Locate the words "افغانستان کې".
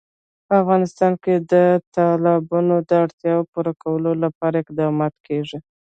0.61-1.35